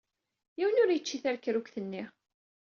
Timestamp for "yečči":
0.93-1.17